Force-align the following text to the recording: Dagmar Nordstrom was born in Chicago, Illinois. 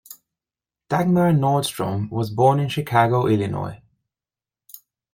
Dagmar 0.89 1.31
Nordstrom 1.31 2.09
was 2.09 2.31
born 2.31 2.59
in 2.59 2.69
Chicago, 2.69 3.27
Illinois. 3.27 3.83